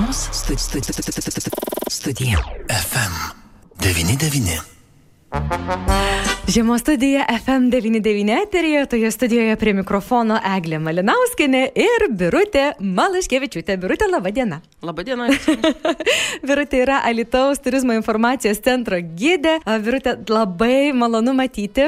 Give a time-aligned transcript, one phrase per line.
[0.00, 1.50] Žiemos studi studi studi
[1.90, 2.38] studija.
[2.68, 3.14] FM
[3.80, 6.39] 99.
[6.50, 13.76] Žiemos studija FM99 eterija, toje studijoje prie mikrofono Eglė Malinauskinė ir Birutė Malaškevičiūtė.
[13.78, 14.58] Birutė, laba diena.
[14.82, 15.28] Labą dieną.
[16.48, 19.60] Birutė yra Alitaus turizmo informacijos centro gydė.
[19.84, 21.86] Birutė, labai malonu matyti,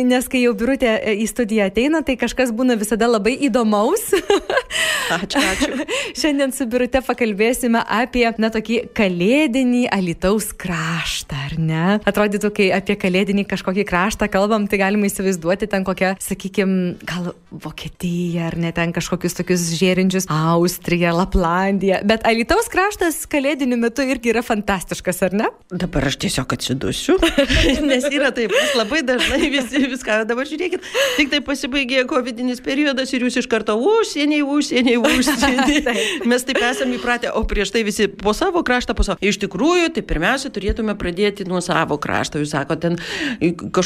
[0.00, 4.08] nes kai jau Birutė į studiją ateina, tai kažkas būna visada labai įdomaus.
[5.20, 5.86] Ačiū, ačiū.
[6.20, 11.86] Šiandien su Birutė pakalbėsime apie, na, tokį kalėdinį Alitaus kraštą, ar ne?
[12.06, 13.99] Atrodytų, kai apie kalėdinį kažkokį kraštą
[14.32, 20.28] kalbam, tai galima įsivaizduoti ten kokią, sakykime, gal Vokietiją ar ne ten kažkokius tokius žėrinčius
[20.30, 21.98] Austriją, Laplandiją.
[22.06, 25.48] Bet Alitaus kraštas kalėdiniu metu irgi yra fantastiškas, ar ne?
[25.70, 27.16] Dabar aš tiesiog atsidusiu,
[27.90, 30.86] nes yra taip, labai dažnai visi viską, dabar žiūrėkit,
[31.18, 36.06] tik tai pasibaigė covidinis periodas ir jūs iš karto užsieniai, užsieniai, užsieniai.
[36.30, 39.18] mes taip esame įpratę, o prieš tai visi po savo kraštą, po savo.
[39.24, 42.40] Iš tikrųjų, tai pirmiausia turėtume pradėti nuo savo krašto.
[42.40, 42.98] Jūs sako, ten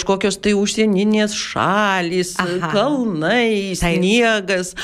[0.04, 2.70] kažkokios tai užsieninės šalys, Aha.
[2.72, 4.74] kalnai, sniegas.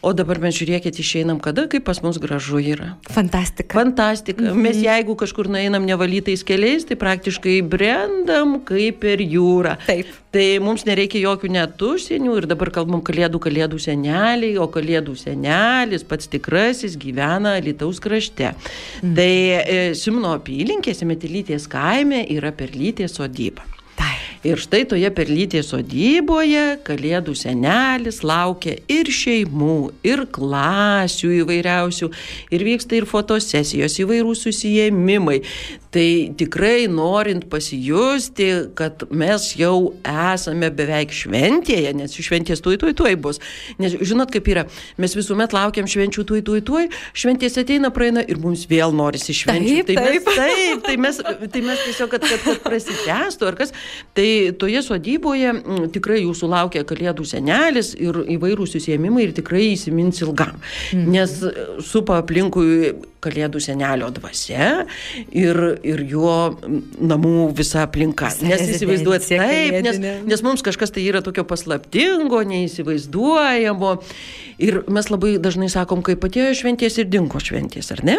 [0.00, 2.94] O dabar mes žiūrėkit, išeinam, kada, kaip pas mus gražu yra.
[3.12, 3.76] Fantastika.
[3.76, 4.46] Fantastika.
[4.46, 4.62] Mhm.
[4.64, 9.76] Mes jeigu kažkur nueinam nevalytais keliais, tai praktiškai brendam kaip per jūrą.
[9.84, 10.08] Taip.
[10.32, 16.06] Tai mums nereikia jokių net užsienių ir dabar kalbam kalėdų kalėdų seneliai, o kalėdų senelis
[16.08, 18.54] pats tikrasis gyvena Lietuvos krašte.
[19.02, 19.12] Mhm.
[19.18, 23.68] Tai e, Simno apylinkėse Metelytės kaime yra perlytės sodyba.
[24.40, 32.08] Ir štai toje perlytės sodyboje kalėdų senelis laukia ir šeimų, ir klasių įvairiausių,
[32.56, 35.42] ir vyksta ir fotosesijos, įvairūs susijėmimai.
[35.90, 36.06] Tai
[36.38, 38.46] tikrai norint pasijusti,
[38.78, 43.42] kad mes jau esame beveik šventėje, nes šventės tuoj tuoj tuoj bus.
[43.82, 44.64] Nes žinot kaip yra,
[45.02, 49.82] mes visuomet laukiam švenčių tuoj tuoj tuoj, šventės ateina, praeina ir mums vėl norisi švenčių.
[49.90, 50.38] Taip, tai, mes, taip.
[50.38, 53.74] taip, tai mes, tai mes tiesiog, kad, kad, kad prasitęstų ar kas.
[54.14, 54.29] Tai
[54.60, 60.58] toje sodyboje m, tikrai jūsų laukia kalėdų senelis ir įvairūs susėmimai ir tikrai įsimins ilgam.
[60.92, 61.08] Mhm.
[61.14, 61.54] Nes e,
[61.86, 62.94] supa aplinkui
[63.24, 64.86] kalėdų senelio dvasia
[65.30, 66.36] ir, ir jo
[67.00, 68.30] namų visa aplinka.
[68.44, 73.96] Nes įsivaizduot, rezidencija taip, nes, nes mums kažkas tai yra tokio paslaptingo, neįsivaizduojamo.
[74.60, 78.18] Ir mes labai dažnai sakom, kaip atėjo šventės ir dingo šventės, ar ne?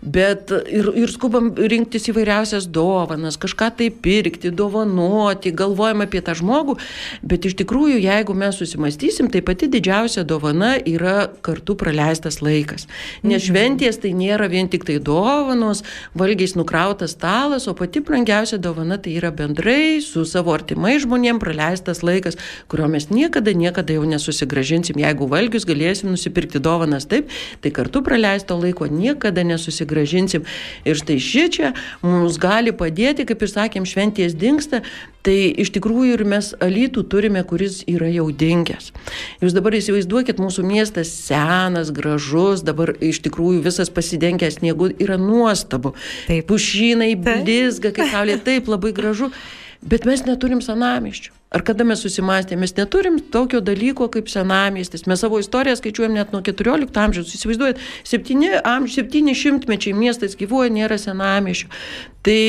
[0.00, 6.78] Bet ir, ir skubam rinktis įvairiausias dovanas, kažką tai pirkti, dovanoti, galvojam apie tą žmogų,
[7.20, 12.88] bet iš tikrųjų, jeigu mes susimastysim, tai pati didžiausia dovana yra kartu praleistas laikas.
[13.26, 15.82] Nes šventės tai nėra vien tik tai dovanos,
[16.14, 22.02] valgiais nukrautas stalas, o pati brangiausia dovana tai yra bendrai su savo artimai žmonėm praleistas
[22.02, 22.38] laikas,
[22.68, 24.98] kurio mes niekada, niekada jau nesusigražinsim.
[25.02, 27.30] Jeigu valgius galėsim nusipirkti dovanas taip,
[27.62, 30.46] tai kartu praleisto laiko niekada nesusigražinsim.
[30.84, 34.82] Ir štai ši čia mums gali padėti, kaip ir sakėm, šventės dinksta,
[35.26, 38.92] tai iš tikrųjų ir mes alytų turime, kuris yra jau dingęs.
[39.42, 45.94] Jūs dabar įsivaizduokit, mūsų miestas senas, gražus, dabar iš tikrųjų visas pasidengęs sniegu yra nuostabu.
[46.26, 46.46] Taip.
[46.48, 49.30] Pušynai blizga, kaip saulė, taip labai gražu.
[49.86, 51.32] Bet mes neturim senamiščių.
[51.54, 55.04] Ar kada mes susimastėme, mes neturim tokio dalyko kaip senamiestis.
[55.06, 57.34] Mes savo istoriją skaičiuojam net nuo 14 amžiaus.
[57.36, 57.78] Įsivaizduojat,
[58.08, 61.70] 7, amž, 700 mečiai miestas gyvuoja, nėra senamiesčių.
[62.26, 62.40] Tai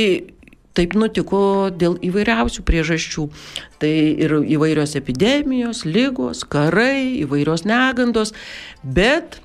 [0.78, 3.24] Taip nutiko dėl įvairiausių priežasčių.
[3.82, 8.36] Tai ir įvairios epidemijos, lygos, karai, įvairios negandos,
[8.86, 9.40] bet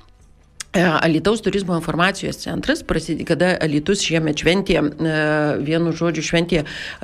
[0.73, 2.81] Alitaus turizmo informacijos centras,
[3.27, 5.13] kada Alitus šiemet šventė, e,
[5.61, 6.63] vienu žodžiu šventė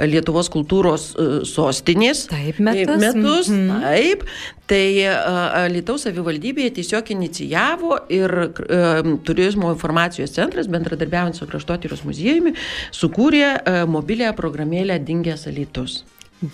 [0.10, 2.24] Lietuvos kultūros e, sostinės.
[2.32, 2.98] Taip, metus.
[3.04, 3.82] Metus, Mhm.
[3.84, 4.24] taip.
[4.70, 5.08] Tai e,
[5.66, 12.56] Alitaus savivaldybėje tiesiog inicijavo ir e, turizmo informacijos centras, bendradarbiaujant su Kraštotyros muziejumi,
[12.92, 16.04] sukūrė e, mobilę programėlę Dingęs Alitus.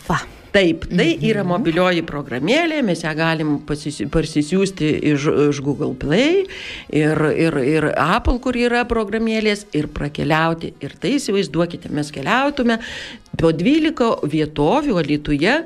[0.07, 0.17] Va.
[0.55, 6.45] Taip, tai yra mobilioji programėlė, mes ją galim parsisiųsti iš, iš Google Play
[6.95, 10.71] ir, ir, ir Apple, kur yra programėlės, ir prakeliauti.
[10.79, 12.79] Ir tai įsivaizduokite, mes keliautume
[13.35, 15.57] po 12 vietovių Alituje,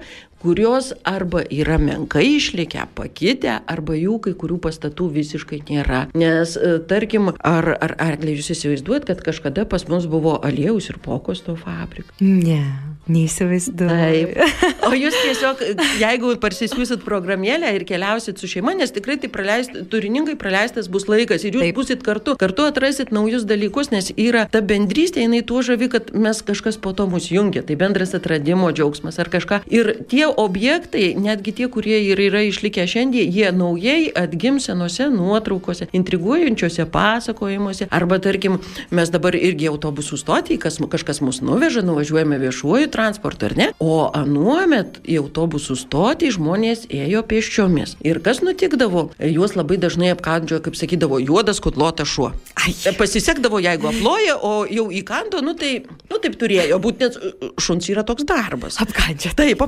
[0.41, 6.05] kurios arba yra menkai išlikę, pakitę, arba jų kai kurių pastatų visiškai nėra.
[6.17, 11.01] Nes, e, tarkim, ar, ar, ar jūs įsivaizduot, kad kažkada pas mus buvo aliejus ir
[11.03, 12.15] pokosto fabrika?
[12.23, 12.63] Ne,
[13.11, 14.29] neįsivaizduoju.
[14.39, 14.85] Taip.
[14.87, 15.63] O jūs tiesiog,
[15.99, 21.43] jeigu parsisiųsit programėlę ir keliausit su šeima, nes tikrai tai praleist, turiningai praleistas bus laikas
[21.43, 21.65] ir jūs.
[21.65, 21.75] Taip.
[21.79, 26.41] busit kartu, kartu atrasit naujus dalykus, nes yra ta bendrystė, jinai tuo žavi, kad mes
[26.45, 29.63] kažkas po to mus jungia, tai bendras atradimo džiaugsmas ar kažką.
[29.73, 35.89] Ir tie objektai, netgi tie, kurie ir yra išlikę šiandien, jie naujai atgims senose nuotraukose,
[35.95, 37.87] intriguojančiose pasakojimuose.
[37.93, 38.59] Arba, tarkim,
[38.91, 43.69] mes dabar irgi autobusų stotį, kas, kažkas mus nuveža, nuvažiuojame viešuoju transportu, ar ne?
[43.79, 47.95] O anuomet į autobusų stotį žmonės ėjo pėsčiomis.
[48.05, 49.09] Ir kas nutikdavo?
[49.19, 52.31] Juos labai dažnai apkandžiojo, kaip sakydavo, juodas kutlotas šuo.
[52.59, 52.73] Ai.
[52.99, 55.79] Pasisekdavo, jeigu aploja, o jau įkando, nu tai,
[56.11, 58.79] nu taip turėjo būti, nes šuns yra toks darbas.
[58.83, 59.37] Apkandžioti.
[59.39, 59.63] Taip,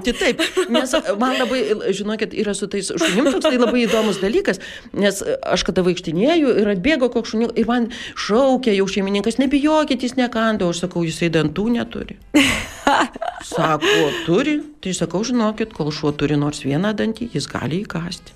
[0.00, 0.68] apkandžioti, taip.
[0.70, 1.62] Nes man labai,
[1.96, 4.60] žinokit, yra su tais šunim toks tai labai įdomus dalykas,
[4.92, 10.16] nes aš kada vaikštinėjau ir atbėgo koks šuniukas ir man šaukia jau šeimininkas, nebijokit, jis
[10.18, 12.18] nekando, aš sakau, jisai dantų neturi.
[13.40, 18.34] Sako, turi, tai sakau, žinokit, kol šuo turi nors vieną dantį, jis gali įkasti.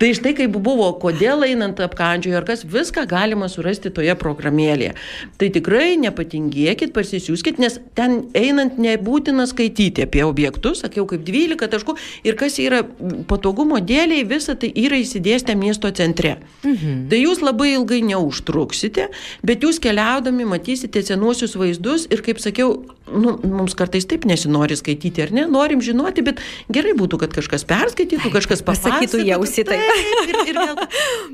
[0.00, 4.94] Tai štai kaip buvo, kodėl einant apkandžioje, ar kas viską galima surasti toje programėlėje.
[5.40, 11.96] Tai tikrai nepatingėkit, parsisiųskit, nes ten einant nebūtina skaityti apie objektus, sakiau, kaip 12 taškų
[12.28, 12.82] ir kas yra
[13.30, 16.36] patogumo dėliai, visa tai yra įsidėstę miesto centre.
[16.66, 17.06] Mhm.
[17.12, 19.08] Tai jūs labai ilgai neužtruksite,
[19.46, 25.24] bet jūs keliaudami matysite senuosius vaizdus ir, kaip sakiau, nu, mums kartais taip nesinori skaityti,
[25.24, 25.44] ar ne?
[25.50, 26.40] Norim žinoti, bet
[26.72, 29.80] gerai būtų, kad kažkas perskaitytų, kažkas pasakytų jausi tai.
[30.24, 30.80] Ir, ir vėl,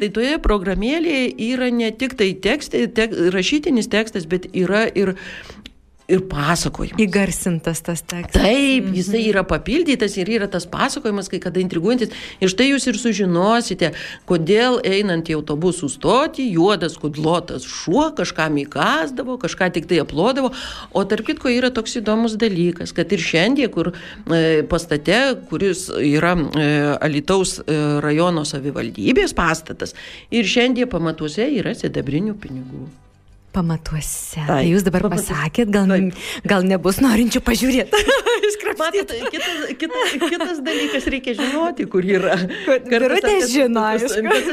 [0.00, 5.14] tai toje programėlėje yra ne tik tai tekstai, tek, rašytinis tekstas, bet yra ir
[6.10, 7.00] ir pasakojimas.
[7.00, 8.36] Įgarsintas tas tekstas.
[8.36, 8.94] Taip, mhm.
[8.98, 12.14] jisai yra papildytas ir yra tas pasakojimas, kai kada intriguojantis.
[12.42, 13.92] Ir štai jūs ir sužinosite,
[14.28, 20.52] kodėl einant į autobusų stotį, juodas kudlotas šuo kažkam įkasdavo, kažką tik tai aplodavo.
[20.92, 25.20] O tarp kitko yra toks įdomus dalykas, kad ir šiandien, kur e, pastate,
[25.50, 26.70] kuris yra e,
[27.00, 29.94] Alitaus e, rajono savivaldybės pastatas,
[30.34, 32.88] ir šiandien pamatuose yra sidabrinių pinigų.
[33.50, 34.38] Pamatuose.
[34.38, 35.34] Taip, tai jūs dabar pamatuose.
[35.34, 36.20] pasakėt, gal, Taip.
[36.46, 38.04] gal nebus norinčių pažiūrėti.
[38.80, 42.36] Matot, kitas, kitas, kitas dalykas reikia žinoti, kur yra.
[42.86, 44.50] Birutė žino, aišku, bet,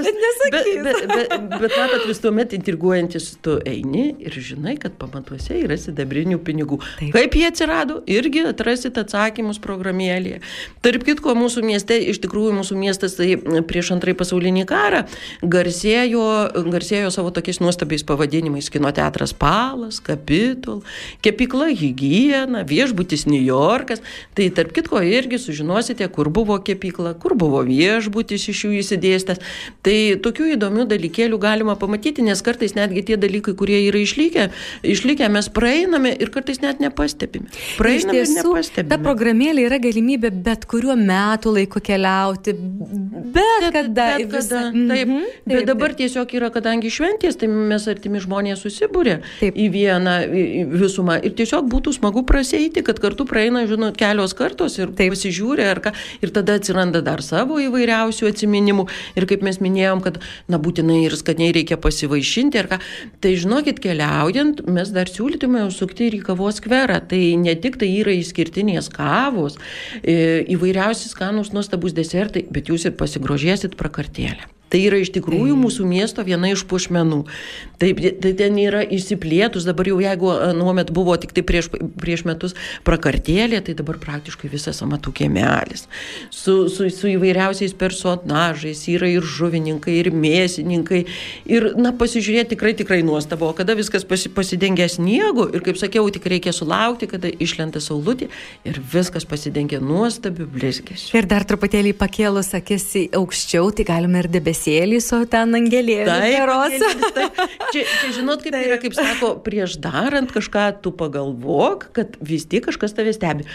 [0.49, 5.77] bet, bet, bet, bet matot, vis tuomet intriguojantis tu eini ir žinai, kad pamatuose yra
[5.79, 6.81] sidabrinių pinigų.
[6.97, 7.13] Taip.
[7.13, 10.41] Kaip jie atsirado, irgi atrasit atsakymus programėlėje.
[10.85, 13.35] Tarp kitko, mūsų mieste, iš tikrųjų, mūsų miestas tai
[13.69, 15.05] prieš antrąjį pasaulinį karą
[15.45, 16.25] garsėjo,
[16.73, 20.81] garsėjo savo tokiais nuostabiais pavadinimais kino kino teatras Palas, Capitol,
[21.21, 24.01] kepikla Hygiena, viešbutis New Yorkas.
[24.37, 29.41] Tai tarp kitko irgi sužinosite, kur buvo kepikla, kur buvo viešbutis iš jų įsidėstęs.
[29.85, 34.49] Tai tokių įdomių dalykėlių galima pamatyti, nes kartais netgi tie dalykai, kurie yra išlikę,
[34.87, 37.49] išlikę mes praeiname ir kartais net nepastebime.
[37.79, 38.91] Praeiname ir nepastebime.
[38.91, 42.53] Ta programėlė yra galimybė bet kuriuo metu laiku keliauti,
[43.33, 44.07] bet kada.
[44.17, 44.61] Bet kada.
[44.71, 45.13] Taip, taip,
[45.49, 46.03] bet dabar taip.
[46.03, 49.57] tiesiog yra, kadangi šventės, tai mes artimi žmonės susibūrė Taip.
[49.57, 50.15] į vieną
[50.73, 51.17] visumą.
[51.25, 55.13] Ir tiesiog būtų smagu praseiti, kad kartu praeina, žinot, kelios kartos ir Taip.
[55.15, 55.93] pasižiūrė, ar ką.
[56.23, 58.87] Ir tada atsiranda dar savo įvairiausių atsiminimų.
[59.19, 60.19] Ir kaip mes minėjom, kad,
[60.51, 62.81] na, būtinai ir skaniai reikia pasivaišinti, ar ką.
[63.23, 67.01] Tai žinokit, keliaujant, mes dar siūlytume užsukti ir į kavos skverą.
[67.11, 69.57] Tai ne tik tai yra išskirtinės kavos,
[70.01, 74.56] e, įvairiausi skanus, nuostabus desertai, bet jūs ir pasigrožėsit prakartėlę.
[74.67, 77.21] Tai yra iš tikrųjų mūsų miesto viena iš pušmenų.
[77.79, 82.55] Taip, tai ten yra įsiplėtus, dabar jau jeigu nuomet buvo tik tai prieš, prieš metus
[82.87, 85.85] prakartėlė, tai dabar praktiškai visas amatų kiemelis.
[86.33, 91.03] Su, su, su įvairiausiais personažais yra ir žuvininkai, ir mėsininkai.
[91.47, 96.27] Ir, na, pasižiūrėti tikrai tikrai nuostabo, kada viskas pasi, pasidengia sniegu ir, kaip sakiau, tik
[96.27, 98.27] reikia sulaukti, kada išlenta saulutė
[98.67, 101.15] ir viskas pasidengia nuostabiu blizgesiu.
[101.15, 106.07] Ir dar truputėlį pakėlus akis į aukščiau, tai galime ir debesį debesėlį su ten angelėliu.
[106.07, 107.37] Taip,
[107.71, 108.65] čia, čia žinot, kaip taip.
[108.65, 113.45] yra, kaip sako, prieš darant kažką, tu pagalvok, kad vis tiek kažkas tave stebi.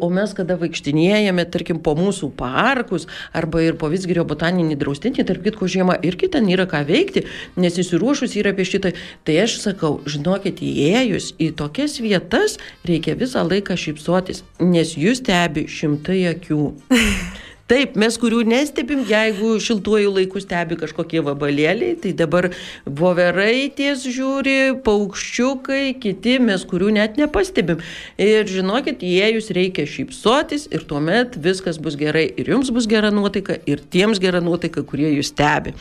[0.00, 5.44] O mes, kada vaikštinėjame, tarkim, po mūsų parkus arba ir po Visgirio botaninį draustinį, tarp
[5.44, 8.94] kitko žiemą irgi ten yra ką veikti, nes įsiruošus yra apie šitą.
[9.26, 15.68] Tai aš sakau, žinokit, įėjus į tokias vietas reikia visą laiką šypsotis, nes jūs stebi
[15.70, 16.68] šimtai akių.
[17.72, 22.50] Taip, mes kurių nestebim, jeigu šiltuoju laiku stebi kažkokie vabalėliai, tai dabar
[22.84, 27.80] voverai ties žiūri, paukščiukai, kiti mes kurių net nepastebim.
[28.20, 32.26] Ir žinokit, įėjus reikia šypsotis ir tuomet viskas bus gerai.
[32.36, 35.72] Ir jums bus gera nuotaika, ir tiems gera nuotaika, kurie jūs stebi.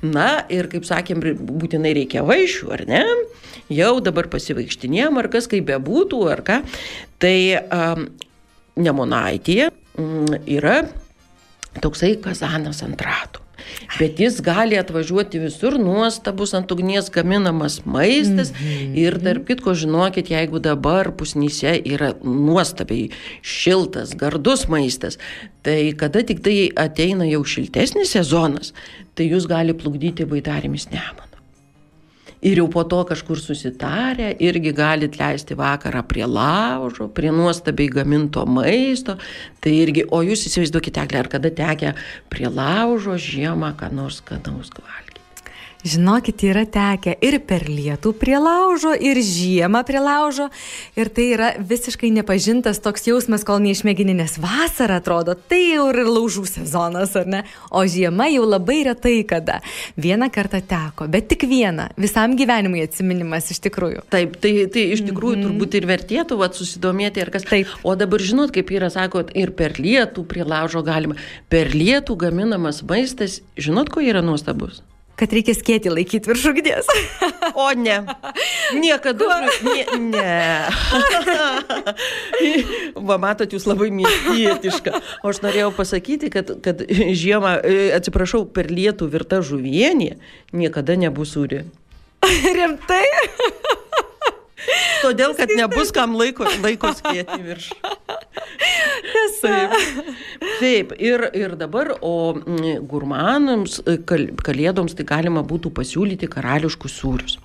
[0.00, 3.04] Na ir kaip sakėm, būtinai reikia vaišių, ar ne?
[3.68, 6.62] Jau dabar pasivaikštinėjom, ar kas kaip bebūtų, ar ką.
[7.20, 8.12] Tai um,
[8.80, 9.68] Nemonaitėje
[10.00, 10.80] mm, yra
[11.82, 13.44] toksai kazanas ant ratų.
[13.98, 18.52] Bet jis gali atvažiuoti visur, nuostabus ant ugnies gaminamas maistas.
[18.52, 18.96] Mm -hmm.
[18.98, 23.10] Ir tarp kitko, žinokit, jeigu dabar pusnyse yra nuostabiai
[23.42, 25.18] šiltas, gardus maistas,
[25.62, 28.74] tai kada tik tai ateina jau šiltesnis sezonas,
[29.14, 31.33] tai jūs gali plukdyti baidarimis nemoną
[32.44, 38.44] ir jau po to kažkur susitarę irgi galit leisti vakarą prie laužo, prie nuostabiai gaminto
[38.46, 39.16] maisto.
[39.64, 41.94] Tai irgi, o jūs įsivaizduokite, ar kada tekia
[42.32, 45.03] prie laužo žiemą, ką nors skanaus valgyti.
[45.84, 50.46] Žinokit, yra tekę ir per lietų prie laužo, ir žiemą prie laužo.
[50.96, 56.00] Ir tai yra visiškai nepažintas toks jausmas, kol neišmėgini, nes vasara atrodo, tai jau ir
[56.08, 57.42] laužų sezonas, ar ne?
[57.68, 59.58] O žiema jau labai retai kada.
[60.00, 61.90] Vieną kartą teko, bet tik vieną.
[62.00, 64.06] Visam gyvenimui atsiminimas iš tikrųjų.
[64.16, 65.52] Taip, tai, tai iš tikrųjų mm -hmm.
[65.52, 67.44] turbūt ir vertėtų vat, susidomėti ir kas.
[67.52, 67.76] Taip.
[67.84, 71.20] O dabar žinot, kaip yra, sakot, ir per lietų prie laužo galima.
[71.52, 74.80] Per lietų gaminamas maistas, žinot, ko yra nuostabus?
[75.20, 76.88] Kad reikia skėti laikyti virš ugnies.
[77.54, 78.00] O ne.
[78.74, 79.40] Niekada.
[79.62, 79.84] Ne.
[80.10, 80.38] ne.
[83.08, 84.98] Va, matot, jūs labai miestietiška.
[85.22, 90.16] O aš norėjau pasakyti, kad, kad žiemą, e, atsiprašau, per lietų virta žuvienė
[90.56, 91.64] niekada nebus sūri.
[92.58, 93.04] Rimtai?
[95.04, 97.70] Todėl, kad nebus kam laiko, laiko skėti virš.
[99.44, 99.74] Taip.
[100.60, 107.36] Taip, ir, ir dabar, o mm, gurmanams, kal, kalėdoms tai galima būtų pasiūlyti karališkus sūrius.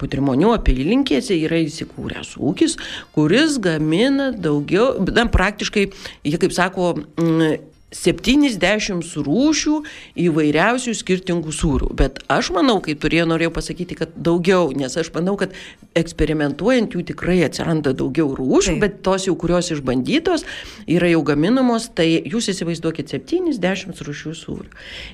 [0.00, 2.78] Putrimonių apylinkėse yra įsikūręs ūkis,
[3.16, 5.88] kuris gamina daugiau, na, praktiškai,
[6.26, 9.78] jie kaip sako, mm, 70 rūšių
[10.26, 11.90] įvairiausių skirtingų sūrių.
[11.96, 15.54] Bet aš manau, kaip turėjau, norėjau pasakyti, kad daugiau, nes aš manau, kad
[15.98, 18.82] eksperimentuojant jų tikrai atsiranda daugiau rūšių, Taip.
[18.82, 20.46] bet tos jau, kurios išbandytos,
[20.90, 24.70] yra jau gaminamos, tai jūs įsivaizduokit 70 rūšių sūrių.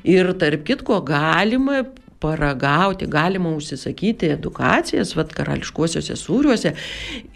[0.08, 1.84] Ir tarp kitko galima
[2.20, 6.74] paragauti, galima užsisakyti edukacijas, vad karališkuosiuose sūriuose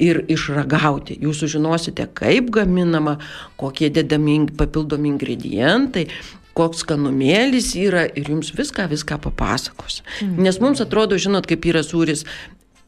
[0.02, 1.16] ir išragauti.
[1.24, 3.18] Jūs sužinosite, kaip gaminama,
[3.60, 6.08] kokie dedami papildomi ingredientai,
[6.54, 10.02] koks skanumėlis yra ir jums viską, viską papasakos.
[10.22, 10.36] Mm.
[10.46, 12.22] Nes mums atrodo, žinot, kaip yra sūris,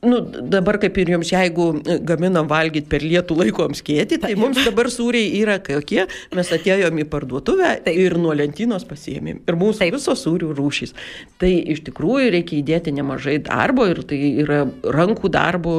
[0.03, 1.69] nu, dabar kaip ir jums, jeigu
[2.07, 6.05] gaminam valgyti per lietų laikom skėti, tai mums dabar sūriai yra kokie,
[6.37, 7.99] mes atėjom į parduotuvę Taip.
[8.05, 9.43] ir nuo lentynos pasiėmėm.
[9.49, 9.97] Ir mūsų Taip.
[9.97, 10.95] visos sūrių rūšys.
[11.41, 15.77] Tai iš tikrųjų reikia įdėti nemažai darbo ir tai yra rankų darbo,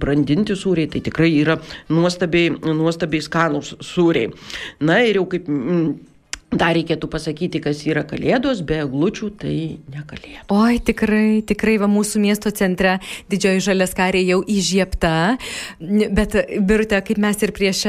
[0.00, 1.58] brandinti sūriai, tai tikrai yra
[1.92, 4.32] nuostabiai, nuostabiai skanus sūriai.
[4.80, 5.48] Na ir jau kaip...
[5.48, 6.07] Mm,
[6.48, 9.54] Dar reikėtų pasakyti, kas yra kalėdos, be eglučių tai
[9.92, 10.46] ne kalėdos.
[10.48, 12.94] Oi, tikrai, tikrai va mūsų miesto centre
[13.28, 15.36] didžioji žalės karė jau įžiepta,
[15.76, 17.82] bet birute, kaip mes ir prieš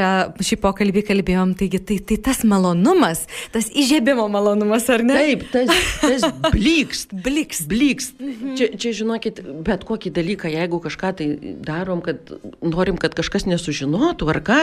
[0.43, 3.21] šį pokalbį kalbėjom, taigi tai, tai tas malonumas,
[3.55, 5.15] tas įžiebimo malonumas, ar ne?
[5.15, 5.71] Taip, tas,
[6.03, 7.15] tas blikst.
[7.29, 7.63] blikst.
[7.71, 8.19] Blikst.
[8.19, 8.59] Mhm.
[8.59, 11.29] Čia, čia žinokit, bet kokį dalyką, jeigu kažką tai
[11.63, 14.59] darom, kad norim, kad kažkas nesužinotų ar ką,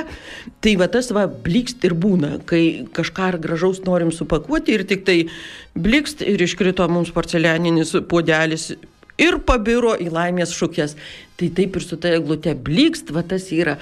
[0.61, 5.19] tai va tas va blikst ir būna, kai kažką gražaus norim supakuoti ir tik tai
[5.75, 8.73] blikst ir iškrito mums porcelianinis puodelis
[9.21, 10.97] ir pabiro į laimės šukės.
[11.37, 13.77] Tai taip ir su ta eglute blikst, va tas yra.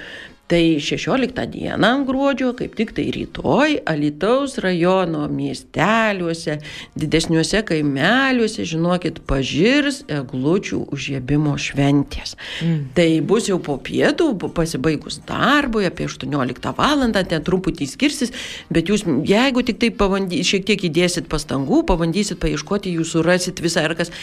[0.47, 6.59] Tai 16 dieną gruodžio, kaip tik tai rytoj, Alitaus rajono miesteliuose,
[6.93, 12.35] didesniuose kaimeliuose, žinokit, pažirs eglučių užėbimo šventės.
[12.61, 12.83] Mm.
[12.93, 17.01] Tai bus jau po pietų, pasibaigus darbui, apie 18 val.
[17.15, 18.29] ten truputį skirsis,
[18.69, 23.87] bet jūs, jeigu tik tai pabandysite, šiek tiek įdėsit pastangų, pabandysit paieškoti, jūs surasit visą
[23.89, 24.13] ar kas,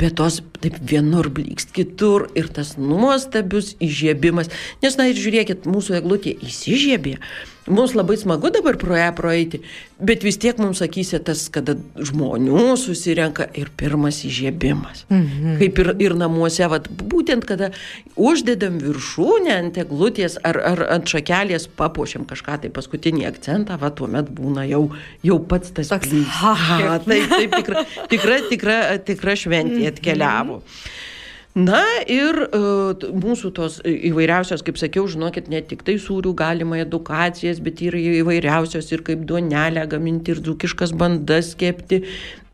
[0.00, 4.48] bet tos taip vienur blikst, kitur ir tas nuostabius įžiebimas.
[4.80, 7.18] Nes, na ir žiūrėkit, mūsų eglutė įsižiebė.
[7.66, 9.58] Mums labai smagu dabar pro ją praeiti,
[9.98, 15.02] bet vis tiek mums sakysite tas, kada žmonių susirenka ir pirmas įžiebimas.
[15.10, 15.56] Mhm.
[15.58, 17.72] Kaip ir, ir namuose, vat, būtent kada
[18.14, 24.30] uždedam viršūnę ant eglutės ar, ar ant šakelės papuošiam kažką, tai paskutinį akcentą, va tuomet
[24.30, 24.84] būna jau,
[25.26, 26.14] jau pats tas toks.
[26.38, 26.54] Ha,
[27.08, 28.80] taip, taip, tikra, tikra, tikra,
[29.10, 30.62] tikra šventė atkeliavo.
[30.62, 31.12] Mhm.
[31.56, 37.62] Na ir uh, mūsų tos įvairiausios, kaip sakiau, žinokit, ne tik tai sūrių galima edukacijas,
[37.64, 42.02] bet ir įvairiausios ir kaip duonelę gaminti ir dzukiškas bandas kepti.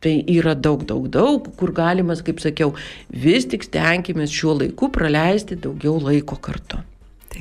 [0.02, 2.76] Tai yra daug, daug, daug, kur galimas, kaip sakiau,
[3.10, 6.78] vis tik stenkimės šiuo laiku praleisti daugiau laiko kartu.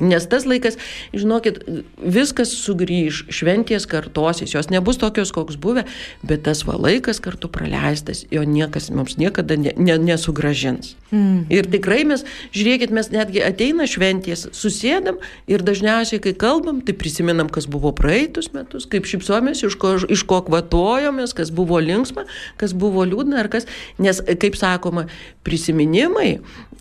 [0.00, 0.78] Nes tas laikas,
[1.12, 1.60] žinokit,
[2.00, 5.84] viskas sugrįž, šventės kartosis, jos nebus tokios, koks buvę,
[6.24, 10.94] bet tas va laikas kartu praleistas, jo niekas mums niekada ne, ne, nesugražins.
[11.12, 11.44] Mm.
[11.52, 12.24] Ir tikrai mes,
[12.56, 15.20] žiūrėkit, mes netgi ateina šventės, susėdam
[15.50, 20.24] ir dažniausiai, kai kalbam, tai prisimenam, kas buvo praeitus metus, kaip šipsomės, iš ko, iš
[20.28, 22.24] ko kvatojomės, kas buvo linksma,
[22.56, 23.68] kas buvo liūdna ar kas,
[24.00, 25.04] nes, kaip sakoma,
[25.44, 26.38] prisiminimai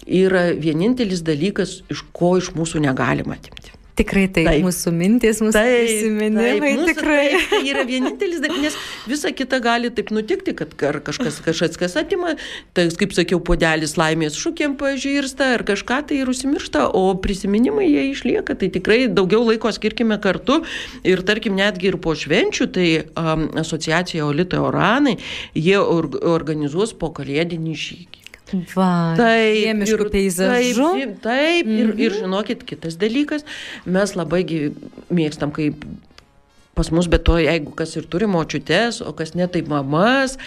[0.08, 3.72] yra vienintelis dalykas, iš ko iš mūsų negalima atimti.
[4.02, 4.64] Tikrai taip, taip.
[4.64, 6.46] mūsų mintis, mūsų taip, prisiminimai.
[6.48, 7.24] Taip, mūsų, tikrai.
[7.34, 11.98] Taip, tai yra vienintelis dalykas, nes visa kita gali taip nutikti, kad kažkas kažkas kas
[12.00, 12.38] atima,
[12.78, 18.08] tai kaip sakiau, podelis laimės šūkiam pažįsta ar kažką tai ir užsimiršta, o prisiminimai jie
[18.14, 18.56] išlieka.
[18.62, 20.62] Tai tikrai daugiau laiko skirkime kartu
[21.04, 25.18] ir tarkim netgi ir po švenčių, tai um, asociacija Olita Oranai,
[25.54, 28.21] jie or, organizuos po kalėdinį žygį.
[28.76, 30.92] Va, taip, žiemiškų peizažų.
[31.00, 31.80] Taip, taip mhm.
[31.80, 33.48] ir, ir žinokit, kitas dalykas,
[33.86, 34.44] mes labai
[35.14, 35.86] mėgstam, kaip
[36.78, 40.38] pas mus, bet to, jeigu kas ir turi močiutes, o kas ne tai mamas,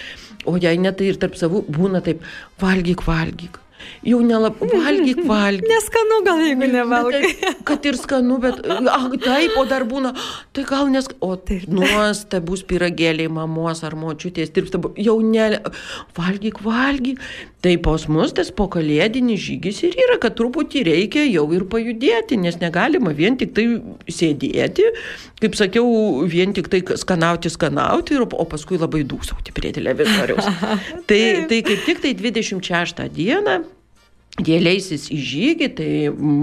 [0.45, 2.25] o jei ne tai ir tarp savų būna taip,
[2.61, 3.61] valgyk, valgyk
[4.05, 5.67] jau nelabai valgyk, valgyk.
[5.69, 7.31] Neskanu gal, jeigu nevalgai.
[7.67, 10.13] Kad ir skanu, bet, ah, taip, o dar būna,
[10.55, 15.49] tai gal nes, o taip, nuostabus piragėliai mamos ar močiutės, tirpsta, jau ne,
[16.17, 17.21] valgyk, valgyk.
[17.65, 22.59] Tai pas mus tas pokalėdinis žygis ir yra, kad truputį reikia jau ir pajudėti, nes
[22.61, 23.65] negalima vien tik tai
[24.05, 24.85] sėdėti,
[25.41, 25.87] kaip sakiau,
[26.29, 30.45] vien tik tai skanauti, skanauti, ir, o paskui labai dūsauti prie televizoriaus.
[31.09, 33.63] tai, tai kaip tik tai 26 dieną
[34.43, 35.91] Jie leisis į žygį, tai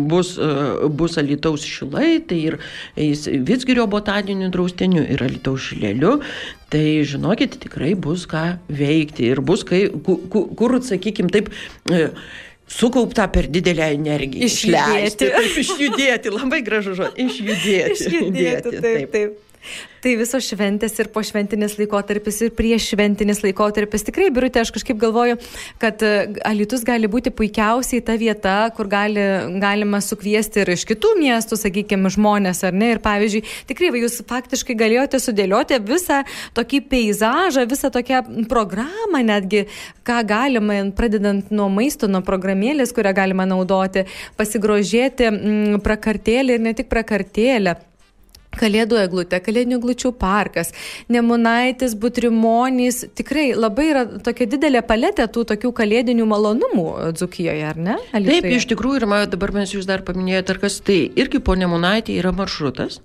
[0.08, 0.52] bus, e,
[0.96, 2.56] bus Alitaus šilai, tai ir
[2.96, 6.14] eis Vitsgirio botaniniu drausteniu ir Alitaus šileliu.
[6.72, 11.52] Tai žinokit, tikrai bus ką veikti ir bus, kai, kur, kur sakykime, taip
[11.92, 12.08] e,
[12.64, 14.49] sukaupta per didelę energiją.
[14.49, 15.28] Išjudėti.
[15.28, 17.20] Taip, išjudėti, labai gražu žodis.
[17.28, 17.99] Išjudėti.
[17.99, 19.16] Išjudėti, taip, taip.
[19.18, 19.51] taip.
[20.02, 24.02] Tai visos šventės ir pošventinis laikotarpis ir prieš šventinis laikotarpis.
[24.09, 25.37] Tikrai, birutė, aš kažkaip galvoju,
[25.78, 26.11] kad e,
[26.49, 29.23] Alitus gali būti puikiausiai ta vieta, kur gali,
[29.62, 32.90] galima sukviesti ir iš kitų miestų, sakykime, žmonės, ar ne?
[32.97, 36.25] Ir pavyzdžiui, tikrai jūs faktiškai galėjote sudėlioti visą
[36.59, 39.69] tokį peizažą, visą tokią programą netgi,
[40.02, 46.75] ką galima, pradedant nuo maisto, nuo programėlės, kurią galima naudoti, pasigrožėti m, prakartėlę ir ne
[46.75, 47.78] tik prakartėlę.
[48.59, 50.73] Kalėdų eglutė, kalėdinių glučių parkas,
[51.12, 57.97] Nemunaitis, Butrimonys, tikrai labai yra tokia didelė paletė tų tokių kalėdinių malonumų Dzukijoje, ar ne?
[58.12, 58.42] Alitoje?
[58.42, 61.57] Taip, iš tikrųjų, ir man, dabar mes jūs dar paminėjote, ar kas tai irgi po
[61.57, 63.00] Nemunaitį yra maršrutas,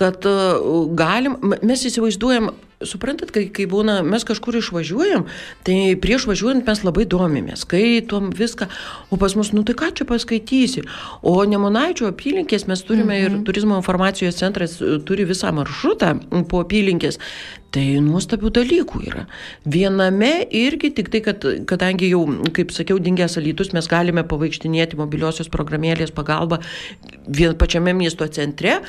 [0.00, 2.52] kad uh, galim, mes įsivaizduojam
[2.86, 5.26] suprantat, kai, kai būna, mes kažkur išvažiuojam,
[5.66, 8.70] tai prieš važiuojant mes labai domimės, skaitom viską,
[9.12, 10.86] o pas mus, nu tai ką čia paskaitysi.
[11.26, 13.40] O Nemunaičio apylinkės mes turime mhm.
[13.40, 16.14] ir turizmo informacijos centras e, turi visą maršrutą
[16.48, 17.20] po apylinkės.
[17.70, 19.26] Tai nuostabių dalykų yra.
[19.62, 22.24] Viename irgi tik tai, kad kadangi jau,
[22.56, 26.58] kaip sakiau, dingęs alytus, mes galime pavaikštinėti mobiliosios programėlės pagalba
[27.30, 28.80] vien pačiame miesto centre,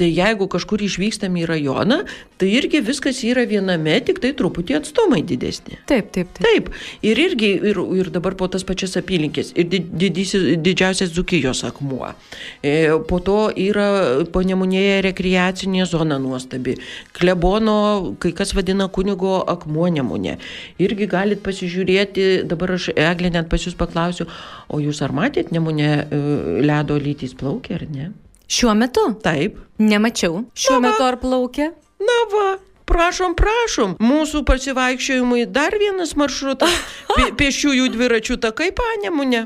[0.00, 1.98] tai jeigu kažkur išvykstam į rajoną,
[2.40, 5.76] tai irgi viskas yra viename, tik tai truputį atstumai didesni.
[5.90, 6.46] Taip, taip, taip.
[6.46, 6.70] Taip.
[7.04, 12.14] Ir irgi, ir, ir dabar po tas pačias apylinkės, ir didysis, didžiausias Dzukijos akmuo.
[12.64, 12.72] E,
[13.10, 13.90] po to yra
[14.32, 16.78] panemunėje rekreacinė zona nuostabi.
[17.16, 17.76] Klebono,
[18.22, 20.38] kai kas vadina kunigo akmuo nemunė.
[20.82, 24.28] Irgi galit pasižiūrėti, dabar aš Eglė net pas jūs paklausiu,
[24.68, 26.24] o jūs ar matėt nemunė e,
[26.64, 28.10] ledo lytys plaukia ar ne?
[28.50, 29.04] Šiuo metu?
[29.22, 29.60] Taip.
[29.78, 30.44] Nemačiau.
[30.58, 31.70] Šiuo Na metu ar plaukia?
[32.02, 32.48] Na va.
[32.90, 36.74] Prašom, prašom, mūsų pasivaikščiojimui dar vienas maršrutas-
[37.38, 39.44] pėsčiųjų dviračių takai panemunė.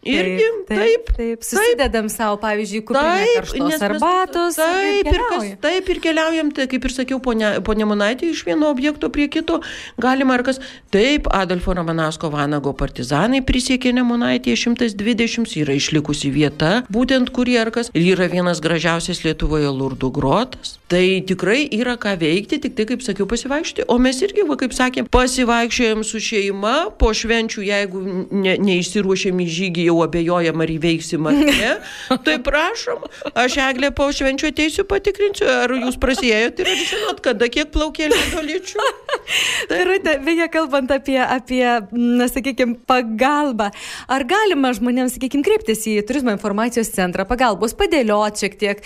[0.00, 1.42] Irgi, taip, taip, taip.
[1.44, 4.56] Susidedam taip, savo, pavyzdžiui, kuprinę arbatos.
[4.56, 8.70] Taip, ir, kas, taip, ir keliaujam, tai kaip ir sakiau, ponia, ponia Monaitė, iš vieno
[8.72, 9.60] objekto prie kito.
[10.00, 10.62] Galima ar kas.
[10.88, 17.92] Taip, Adolfo Ramanasko Vanago partizanai prisiekė Nemonaitėje 120, yra išlikusi vieta, būtent kur ar kas.
[17.92, 20.79] Ir yra vienas gražiausias Lietuvoje Lurdų grotas.
[20.90, 23.84] Tai tikrai yra ką veikti, tik tai, kaip sakiau, pasivaikščioti.
[23.94, 28.00] O mes irgi, va, kaip sakėm, pasivaikščiojom su šeima, po švenčių, jeigu
[28.34, 31.68] ne, neišsiruošėm į žygį, jau abejojam, ar įveiksim ar ne.
[32.26, 33.04] Tai prašom,
[33.38, 38.10] aš eglė po švenčių ateisiu patikrinsiu, ar jūs prasėjot ir ar žinot, kada kiek plaukė
[38.10, 38.88] ledolyčių.
[39.70, 41.62] Tai rūtė, beje, kalbant apie, apie
[41.94, 43.70] na, sakykime, pagalbą,
[44.10, 48.84] ar galima žmonėms, sakykime, kreiptis į turizmo informacijos centrą pagalbos, padėlioti šiek tiek,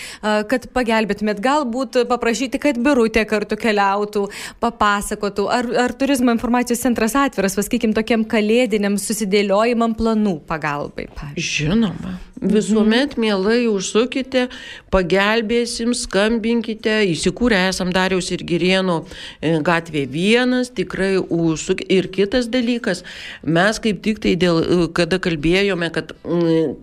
[0.53, 4.27] kad pagelbėtumėt, galbūt paprašyti, kad birutė kartu keliautų,
[4.63, 11.71] papasakotų, ar, ar turizmo informacijos centras atviras, sakykime, tokiam kalėdiniam susidėliojimam planų pagalbai pavyzdžiui?
[11.71, 14.47] Žinoma, visuomet mielai užsukite,
[14.95, 19.01] pagelbėsim, skambinkite, įsikūrę esam Dariaus ir Girieno
[19.41, 21.85] e, gatvė vienas, tikrai užsuk.
[21.93, 23.05] Ir kitas dalykas,
[23.43, 26.15] mes kaip tik tai dėl, e, kada kalbėjome, kad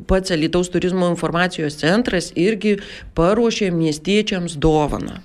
[0.09, 2.79] pats Alitaus turizmo informacijos centras irgi
[3.17, 5.21] paruošė miestiečiams dovaną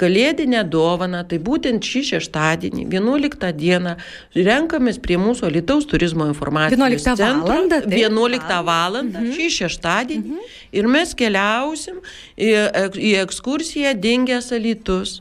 [0.00, 3.96] kalėdinę dovaną, tai būtent šį šeštadienį, 11 dieną,
[4.36, 7.42] renkamės prie mūsų Lietuvos turizmo informacijos 11 centro.
[7.48, 7.98] valandą, taip.
[8.02, 9.36] 11 valandą mhm.
[9.36, 10.24] šį šeštadienį.
[10.34, 10.56] Mhm.
[10.74, 12.00] Ir mes keliausim
[12.36, 12.50] į,
[12.98, 15.20] į ekskursiją Dingęs Alitus.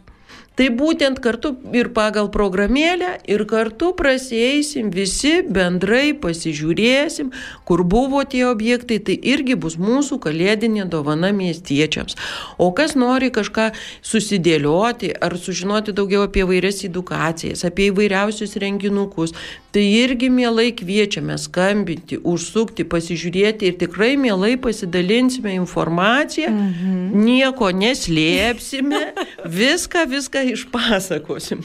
[0.54, 7.32] Tai būtent kartu ir pagal programėlę, ir kartu praseisim visi bendrai, pasižiūrėsim,
[7.66, 12.18] kur buvo tie objektai, tai irgi bus mūsų kalėdinė dovana miestiečiams.
[12.62, 13.72] O kas nori kažką
[14.06, 19.34] susidėlioti ar sužinoti daugiau apie vairias edukacijas, apie įvairiausius renginukus,
[19.74, 27.26] tai irgi mielai kviečiame skambinti, užsukti, pasižiūrėti ir tikrai mielai pasidalinsime informaciją, mhm.
[27.26, 29.02] nieko neslėpsime,
[29.64, 31.64] viską, viską išpasakosim.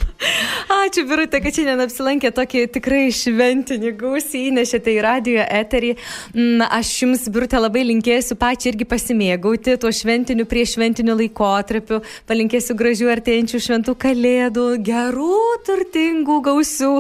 [0.73, 5.95] Ačiū, Birutė, kad šiandien apsilankė tokį tikrai šventinį gausiai, įnešėte į radio eterį.
[6.35, 12.03] Mm, aš jums, Birutė, labai linkėsiu pačiai irgi pasimėgauti tuo šventiniu prie šventiniu laikotarpiu.
[12.29, 16.95] Palinkėsiu gražių artėjančių šventų kalėdų, gerų, turtingų, gausių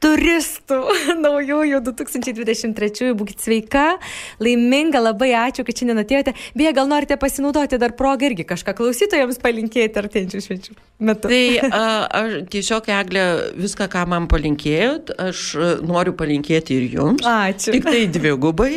[0.00, 0.80] turistų
[1.24, 3.12] naujųjų 2023.
[3.16, 3.86] Būkite sveika,
[4.42, 6.34] laiminga, labai ačiū, kad šiandien atėjote.
[6.56, 10.76] Beje, gal norite pasinaudoti dar progą irgi kažką klausytojams palinkėti artėjančių švenčių
[11.10, 11.30] metu.
[11.30, 11.82] Tai a,
[12.20, 13.24] aš tiesiog, Eglė,
[13.60, 15.44] viską, ką man palinkėjot, aš
[15.86, 17.26] noriu palinkėti ir jums.
[17.26, 17.74] Ačiū.
[17.76, 18.72] Tik tai dvigubai.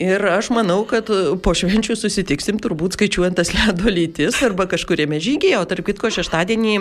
[0.00, 1.10] Ir aš manau, kad
[1.44, 6.74] po švenčių susitiksim turbūt skaičiuojant tas ledo lytis arba kažkuriame žygyje, o tarp kitko šeštadienį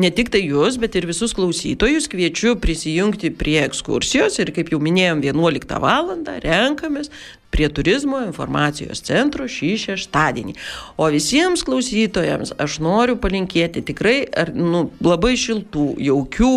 [0.00, 4.80] ne tik tai jūs, bet ir visus klausytojus kviečiu prisijungti prie ekskursijos ir, kaip jau
[4.82, 6.14] minėjom, 11 val.
[6.44, 7.10] renkamės
[7.56, 10.56] prie turizmo informacijos centro šį šeštadienį.
[11.00, 16.52] O visiems klausytojams aš noriu palinkėti tikrai ar, nu, labai šiltų, jaukių,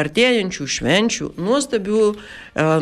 [0.00, 2.16] artėjančių švenčių, nuostabių e,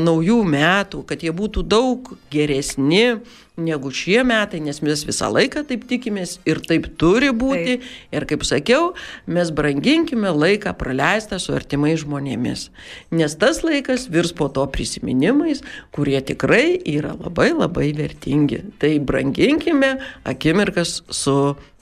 [0.07, 3.17] naujų metų, kad jie būtų daug geresni
[3.57, 7.79] negu šie metai, nes mes visą laiką taip tikimės ir taip turi būti.
[7.81, 7.87] Taip.
[8.13, 8.91] Ir kaip sakiau,
[9.27, 12.69] mes branginkime laiką praleistą su artimais žmonėmis.
[13.17, 15.65] Nes tas laikas virs po to prisiminimais,
[15.97, 18.63] kurie tikrai yra labai labai vertingi.
[18.81, 19.97] Tai branginkime
[20.29, 21.37] akimirkas su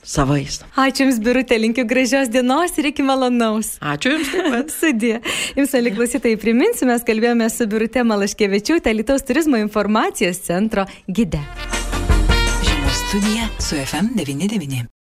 [0.05, 0.61] savais.
[0.77, 3.75] Ačiū Jums, Birutė, linkiu gražios dienos ir iki malonaus.
[3.81, 4.73] Ačiū Jums taip pat.
[4.79, 5.13] Sudė.
[5.57, 11.41] Jums, mėly klausytojai, priminsiu, mes kalbėjome su Birutė Malaškevičiu, Lietuvos turizmo informacijos centro gide.
[12.65, 14.85] Žinių studija su FM99.